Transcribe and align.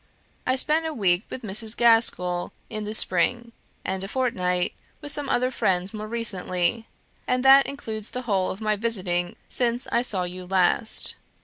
I 0.47 0.55
spent 0.55 0.87
a 0.87 0.95
week 0.95 1.25
with 1.29 1.43
Mrs. 1.43 1.77
Gaskell 1.77 2.51
in 2.71 2.85
the 2.85 2.93
spring, 2.95 3.51
and 3.85 4.03
a 4.03 4.07
fortnight 4.07 4.73
with 4.99 5.11
some 5.11 5.29
other 5.29 5.51
friends 5.51 5.93
more 5.93 6.07
recently, 6.07 6.87
and 7.27 7.45
that 7.45 7.67
includes 7.67 8.09
the 8.09 8.23
whole 8.23 8.49
of 8.49 8.61
my 8.61 8.75
visiting 8.75 9.35
since 9.47 9.87
I 9.91 10.01
saw 10.01 10.23
you 10.23 10.47
last. 10.47 11.13